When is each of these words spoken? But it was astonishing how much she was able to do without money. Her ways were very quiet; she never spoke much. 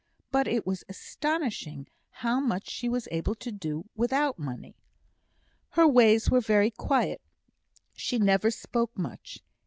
But 0.31 0.47
it 0.47 0.65
was 0.65 0.83
astonishing 0.89 1.85
how 2.09 2.39
much 2.39 2.67
she 2.67 2.89
was 2.89 3.07
able 3.11 3.35
to 3.35 3.51
do 3.51 3.87
without 3.95 4.39
money. 4.39 4.75
Her 5.73 5.87
ways 5.87 6.27
were 6.27 6.41
very 6.41 6.71
quiet; 6.71 7.21
she 7.93 8.17
never 8.17 8.49
spoke 8.49 8.97
much. 8.97 9.43